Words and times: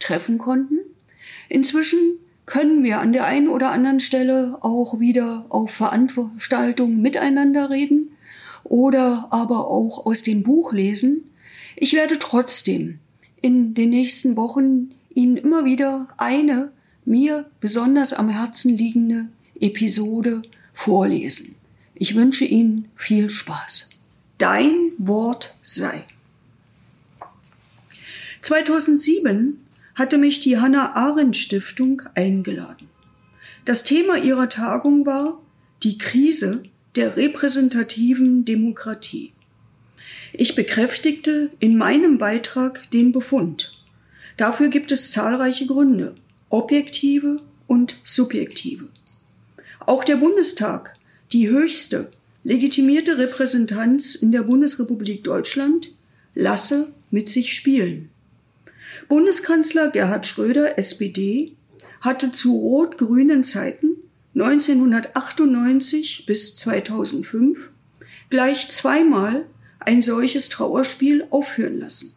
treffen 0.00 0.38
konnten. 0.38 0.78
Inzwischen 1.48 1.98
können 2.46 2.82
wir 2.82 3.00
an 3.00 3.12
der 3.12 3.26
einen 3.26 3.48
oder 3.48 3.70
anderen 3.70 4.00
Stelle 4.00 4.58
auch 4.60 4.98
wieder 4.98 5.46
auf 5.50 5.70
Veranstaltungen 5.70 7.00
miteinander 7.00 7.70
reden 7.70 8.10
oder 8.64 9.28
aber 9.30 9.68
auch 9.68 10.04
aus 10.04 10.22
dem 10.22 10.42
Buch 10.42 10.72
lesen. 10.72 11.30
Ich 11.76 11.92
werde 11.92 12.18
trotzdem 12.18 12.98
in 13.40 13.74
den 13.74 13.90
nächsten 13.90 14.36
Wochen 14.36 14.90
Ihnen 15.14 15.36
immer 15.36 15.64
wieder 15.64 16.08
eine 16.16 16.72
mir 17.04 17.48
besonders 17.60 18.12
am 18.12 18.28
Herzen 18.28 18.76
liegende 18.76 19.28
Episode 19.60 20.42
vorlesen. 20.74 21.56
Ich 21.94 22.14
wünsche 22.14 22.44
Ihnen 22.44 22.88
viel 22.96 23.30
Spaß. 23.30 23.90
Dein 24.38 24.92
Wort 24.98 25.54
sei. 25.62 26.04
2007 28.40 29.58
hatte 29.94 30.18
mich 30.18 30.40
die 30.40 30.58
Hannah 30.58 30.94
Arendt 30.94 31.36
Stiftung 31.36 32.02
eingeladen. 32.14 32.88
Das 33.64 33.84
Thema 33.84 34.16
ihrer 34.16 34.48
Tagung 34.48 35.06
war 35.06 35.40
die 35.82 35.98
Krise 35.98 36.62
der 36.96 37.16
repräsentativen 37.16 38.44
Demokratie. 38.44 39.32
Ich 40.32 40.54
bekräftigte 40.54 41.50
in 41.58 41.76
meinem 41.76 42.18
Beitrag 42.18 42.90
den 42.90 43.12
Befund. 43.12 43.72
Dafür 44.36 44.68
gibt 44.68 44.92
es 44.92 45.10
zahlreiche 45.10 45.66
Gründe, 45.66 46.14
objektive 46.48 47.42
und 47.66 47.98
subjektive. 48.04 48.88
Auch 49.80 50.04
der 50.04 50.16
Bundestag, 50.16 50.96
die 51.32 51.48
höchste 51.48 52.10
legitimierte 52.42 53.18
Repräsentanz 53.18 54.14
in 54.14 54.32
der 54.32 54.42
Bundesrepublik 54.42 55.24
Deutschland, 55.24 55.92
lasse 56.34 56.94
mit 57.10 57.28
sich 57.28 57.54
spielen. 57.54 58.08
Bundeskanzler 59.08 59.90
Gerhard 59.90 60.26
Schröder, 60.26 60.78
SPD, 60.78 61.56
hatte 62.00 62.32
zu 62.32 62.56
rot-grünen 62.56 63.44
Zeiten 63.44 63.96
1998 64.34 66.24
bis 66.26 66.56
2005 66.56 67.70
gleich 68.30 68.70
zweimal 68.70 69.46
ein 69.80 70.02
solches 70.02 70.48
Trauerspiel 70.48 71.26
aufführen 71.30 71.80
lassen. 71.80 72.14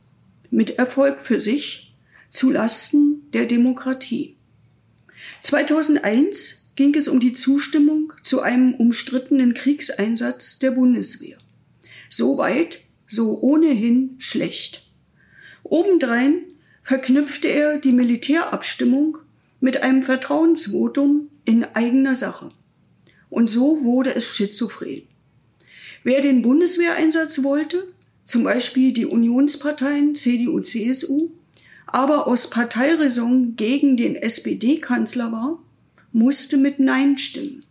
Mit 0.51 0.77
Erfolg 0.77 1.19
für 1.23 1.39
sich, 1.39 1.93
zu 2.29 2.51
Lasten 2.51 3.29
der 3.31 3.45
Demokratie. 3.45 4.35
2001 5.41 6.71
ging 6.75 6.95
es 6.95 7.07
um 7.07 7.19
die 7.19 7.33
Zustimmung 7.33 8.13
zu 8.23 8.41
einem 8.41 8.73
umstrittenen 8.75 9.53
Kriegseinsatz 9.53 10.59
der 10.59 10.71
Bundeswehr. 10.71 11.37
Soweit, 12.09 12.81
so 13.07 13.39
ohnehin 13.41 14.15
schlecht. 14.17 14.87
Obendrein 15.63 16.43
verknüpfte 16.83 17.47
er 17.47 17.77
die 17.77 17.91
Militärabstimmung 17.91 19.17
mit 19.59 19.83
einem 19.83 20.03
Vertrauensvotum 20.03 21.29
in 21.45 21.63
eigener 21.63 22.15
Sache. 22.15 22.51
Und 23.29 23.47
so 23.47 23.83
wurde 23.83 24.13
es 24.13 24.27
schizophren. 24.27 25.03
Wer 26.03 26.21
den 26.21 26.41
Bundeswehreinsatz 26.41 27.43
wollte, 27.43 27.87
zum 28.23 28.43
Beispiel 28.43 28.93
die 28.93 29.05
Unionsparteien 29.05 30.15
CDU, 30.15 30.59
CSU, 30.59 31.31
aber 31.87 32.27
aus 32.27 32.49
Parteiräson 32.49 33.55
gegen 33.55 33.97
den 33.97 34.15
SPD-Kanzler 34.15 35.31
war, 35.31 35.59
musste 36.11 36.57
mit 36.57 36.79
Nein 36.79 37.17
stimmen. 37.17 37.65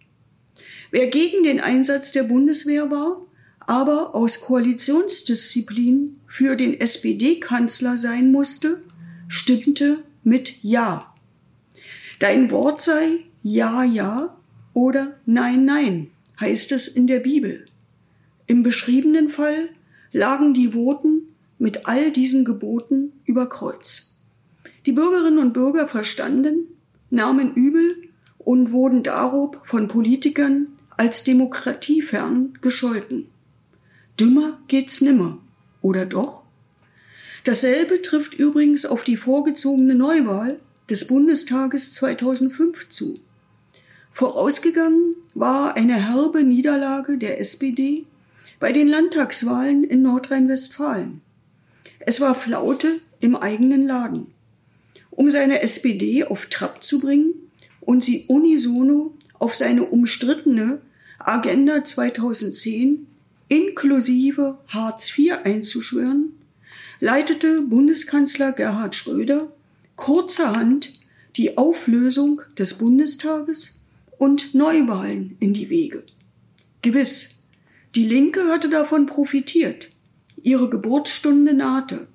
Wer 0.91 1.09
gegen 1.09 1.43
den 1.43 1.61
Einsatz 1.61 2.13
der 2.13 2.25
Bundeswehr 2.25 2.91
war, 2.91 3.27
aber 3.61 4.15
aus 4.15 4.41
Koalitionsdisziplin 4.41 6.19
für 6.27 6.57
den 6.57 6.79
SPD-Kanzler 6.81 7.97
sein 7.97 8.33
musste, 8.33 8.83
stimmte 9.33 10.05
mit 10.25 10.63
Ja. 10.63 11.15
Dein 12.19 12.51
Wort 12.51 12.83
sei 12.83 13.21
Ja, 13.43 13.83
Ja 13.83 14.37
oder 14.75 15.17
Nein, 15.25 15.65
Nein, 15.65 16.11
heißt 16.39 16.71
es 16.73 16.87
in 16.87 17.07
der 17.07 17.21
Bibel. 17.21 17.65
Im 18.47 18.63
beschriebenen 18.63 19.31
Fall 19.31 19.71
lagen 20.13 20.53
die 20.53 20.73
Voten 20.75 21.23
mit 21.59 21.87
all 21.87 22.11
diesen 22.11 22.45
Geboten 22.45 23.13
über 23.25 23.49
Kreuz. 23.49 24.21
Die 24.85 24.93
Bürgerinnen 24.93 25.39
und 25.39 25.55
Bürger 25.55 25.89
verstanden, 25.89 26.67
nahmen 27.09 27.55
übel 27.55 27.97
und 28.39 28.71
wurden 28.71 29.03
darob 29.03 29.63
von 29.65 29.89
Politikern 29.89 30.67
als 30.99 31.25
demokratiefern 31.25 32.59
gescholten. 32.61 33.29
Dümmer 34.21 34.59
geht's 34.69 35.01
nimmer, 35.01 35.39
oder 35.81 36.05
doch? 36.05 36.42
Dasselbe 37.45 38.03
trifft 38.03 38.35
übrigens 38.35 38.85
auf 38.85 39.03
die 39.05 39.17
vorgezogene 39.17 39.95
Neuwahl 39.95 40.61
des 40.89 41.07
Bundestages 41.07 41.93
2005 41.93 42.89
zu. 42.89 43.19
Vorausgegangen 44.13 45.17
war 45.35 45.75
eine 45.75 45.95
herbe 45.95 46.45
Niederlage 46.45 47.19
der 47.19 47.41
SPD 47.41 48.05
bei 48.61 48.73
den 48.73 48.87
Landtagswahlen 48.87 49.83
in 49.83 50.03
Nordrhein-Westfalen. 50.03 51.21
Es 51.99 52.21
war 52.21 52.35
Flaute 52.35 53.01
im 53.21 53.35
eigenen 53.35 53.87
Laden. 53.87 54.27
Um 55.11 55.31
seine 55.31 55.63
SPD 55.63 56.25
auf 56.25 56.47
Trab 56.47 56.83
zu 56.85 57.01
bringen 57.01 57.35
und 57.81 58.05
sie 58.05 58.27
unisono 58.29 59.15
auf 59.39 59.55
seine 59.55 59.85
umstrittene 59.85 60.81
Agenda 61.19 61.83
2010 61.83 63.07
inklusive 63.49 64.59
Hartz 64.69 65.17
IV 65.19 65.39
einzuschwören, 65.45 66.33
leitete 67.03 67.63
Bundeskanzler 67.63 68.53
Gerhard 68.53 68.95
Schröder 68.95 69.51
kurzerhand 69.97 70.93
die 71.35 71.59
Auflösung 71.59 72.43
des 72.57 72.79
Bundestages 72.79 73.81
und 74.19 74.55
Neuwahlen 74.55 75.37
in 75.41 75.53
die 75.53 75.69
Wege. 75.69 76.05
Gewiss, 76.81 77.49
die 77.97 78.07
Linke 78.07 78.45
hatte 78.53 78.69
davon 78.69 79.07
profitiert. 79.07 79.89
Ihre 80.45 80.71
Geburtsstunde 80.71 81.55
nahte. 81.55 82.07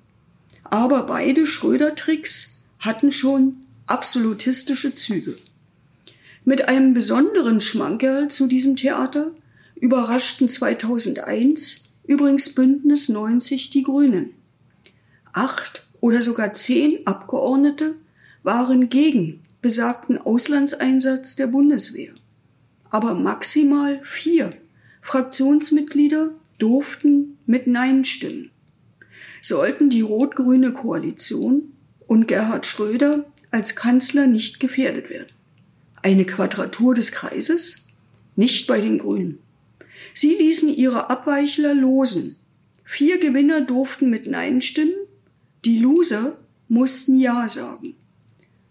Aber 0.64 1.02
beide 1.02 1.46
Schröder-Tricks 1.46 2.64
hatten 2.78 3.12
schon 3.12 3.58
absolutistische 3.84 4.94
Züge. 4.94 5.36
Mit 6.46 6.66
einem 6.66 6.94
besonderen 6.94 7.60
Schmankerl 7.60 8.28
zu 8.28 8.46
diesem 8.46 8.76
Theater 8.76 9.32
überraschten 9.74 10.48
2001 10.48 11.92
übrigens 12.06 12.54
Bündnis 12.54 13.10
90 13.10 13.68
die 13.68 13.82
Grünen. 13.82 14.37
Acht 15.32 15.86
oder 16.00 16.22
sogar 16.22 16.52
zehn 16.52 17.06
Abgeordnete 17.06 17.94
waren 18.42 18.88
gegen 18.88 19.40
besagten 19.60 20.18
Auslandseinsatz 20.18 21.36
der 21.36 21.48
Bundeswehr. 21.48 22.12
Aber 22.90 23.14
maximal 23.14 24.00
vier 24.04 24.52
Fraktionsmitglieder 25.02 26.30
durften 26.58 27.38
mit 27.46 27.66
Nein 27.66 28.04
stimmen. 28.04 28.50
Sollten 29.42 29.90
die 29.90 30.00
rot-grüne 30.00 30.72
Koalition 30.72 31.72
und 32.06 32.28
Gerhard 32.28 32.66
Schröder 32.66 33.24
als 33.50 33.76
Kanzler 33.76 34.26
nicht 34.26 34.60
gefährdet 34.60 35.10
werden. 35.10 35.32
Eine 36.02 36.24
Quadratur 36.24 36.94
des 36.94 37.12
Kreises? 37.12 37.88
Nicht 38.36 38.66
bei 38.66 38.80
den 38.80 38.98
Grünen. 38.98 39.38
Sie 40.14 40.34
ließen 40.34 40.68
ihre 40.68 41.10
Abweichler 41.10 41.74
losen. 41.74 42.36
Vier 42.84 43.18
Gewinner 43.18 43.60
durften 43.60 44.08
mit 44.10 44.26
Nein 44.26 44.62
stimmen, 44.62 44.94
die 45.68 45.78
Loser 45.80 46.38
mussten 46.68 47.20
Ja 47.20 47.46
sagen. 47.46 47.94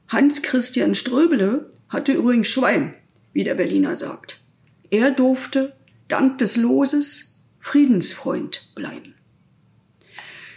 Hans 0.07 0.41
Christian 0.41 0.95
Ströbele 0.95 1.69
hatte 1.89 2.13
übrigens 2.13 2.47
Schwein, 2.47 2.95
wie 3.33 3.43
der 3.43 3.53
Berliner 3.53 3.95
sagt. 3.95 4.41
Er 4.89 5.11
durfte, 5.11 5.75
dank 6.07 6.39
des 6.39 6.57
Loses, 6.57 7.43
Friedensfreund 7.59 8.71
bleiben. 8.73 9.13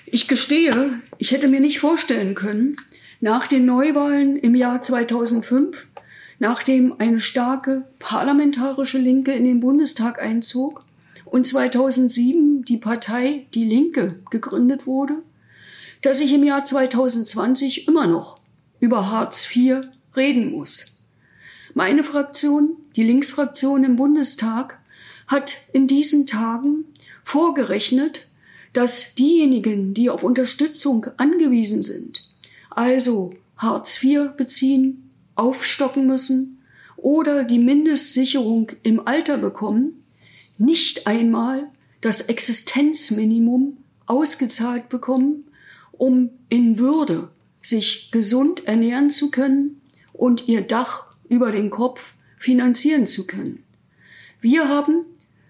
Ich 0.07 0.29
gestehe, 0.29 1.03
ich 1.19 1.31
hätte 1.33 1.47
mir 1.47 1.61
nicht 1.61 1.79
vorstellen 1.79 2.35
können, 2.35 2.75
nach 3.21 3.47
den 3.47 3.67
Neuwahlen 3.67 4.37
im 4.37 4.55
Jahr 4.55 4.81
2005, 4.81 5.89
nachdem 6.39 6.95
eine 6.99 7.21
starke 7.21 7.85
parlamentarische 7.99 8.97
Linke 8.97 9.33
in 9.33 9.45
den 9.45 9.61
Bundestag 9.61 10.23
einzog 10.23 10.87
und 11.27 11.47
2007 11.47 12.65
die 12.65 12.79
Partei 12.79 13.45
Die 13.53 13.67
Linke 13.67 14.21
gegründet 14.31 14.87
wurde, 14.87 15.23
dass 16.03 16.21
ich 16.21 16.33
im 16.33 16.45
Jahr 16.45 16.65
2020 16.65 17.89
immer 17.89 18.07
noch 18.07 18.39
über 18.79 19.11
Hartz 19.11 19.49
IV 19.55 19.89
reden 20.17 20.51
muss. 20.51 21.05
Meine 21.75 22.03
Fraktion, 22.03 22.77
die 22.97 23.05
Linksfraktion 23.05 23.85
im 23.85 23.97
Bundestag, 23.97 24.79
hat 25.27 25.57
in 25.73 25.87
diesen 25.87 26.27
Tagen 26.27 26.85
vorgerechnet, 27.23 28.27
dass 28.73 29.15
diejenigen, 29.15 29.95
die 29.95 30.11
auf 30.11 30.23
Unterstützung 30.23 31.07
angewiesen 31.17 31.83
sind, 31.83 32.29
also 32.71 33.35
Hartz 33.57 34.03
IV 34.03 34.33
beziehen, 34.37 35.11
aufstocken 35.35 36.07
müssen 36.07 36.63
oder 36.97 37.45
die 37.45 37.59
Mindestsicherung 37.59 38.73
im 38.83 39.07
Alter 39.07 39.39
bekommen, 39.39 40.05
nicht 40.59 41.07
einmal 41.07 41.69
das 42.01 42.23
Existenzminimum 42.23 43.77
ausgezahlt 44.07 44.89
bekommen, 44.89 45.45
um 46.01 46.31
in 46.49 46.79
Würde 46.79 47.29
sich 47.61 48.11
gesund 48.11 48.67
ernähren 48.67 49.11
zu 49.11 49.31
können 49.31 49.83
und 50.15 50.49
ihr 50.49 50.63
Dach 50.63 51.09
über 51.29 51.53
den 51.53 51.69
Kopf 51.69 52.01
finanzieren 52.39 53.07
zu 53.07 53.27
können. 53.27 53.63
Wir 54.41 54.71
haben 54.71 55.05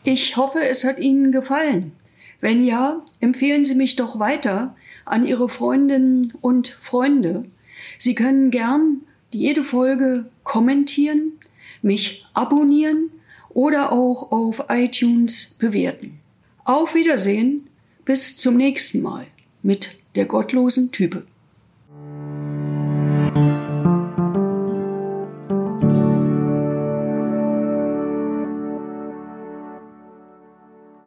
Ich 0.04 0.36
hoffe, 0.36 0.64
es 0.64 0.82
hat 0.84 0.98
Ihnen 0.98 1.30
gefallen. 1.32 1.92
Wenn 2.40 2.64
ja, 2.64 3.04
empfehlen 3.20 3.64
Sie 3.64 3.76
mich 3.76 3.96
doch 3.96 4.18
weiter 4.18 4.76
an 5.04 5.26
Ihre 5.26 5.48
Freundinnen 5.48 6.32
und 6.40 6.68
Freunde. 6.68 7.44
Sie 7.98 8.14
können 8.14 8.50
gern 8.50 9.00
jede 9.30 9.64
Folge 9.64 10.26
kommentieren, 10.44 11.32
mich 11.80 12.26
abonnieren 12.34 13.10
oder 13.50 13.92
auch 13.92 14.32
auf 14.32 14.64
iTunes 14.68 15.56
bewerten. 15.58 16.18
Auf 16.64 16.94
Wiedersehen, 16.94 17.66
bis 18.04 18.36
zum 18.36 18.56
nächsten 18.56 19.02
Mal 19.02 19.26
mit 19.62 19.90
der 20.14 20.26
gottlosen 20.26 20.92
Type. 20.92 21.24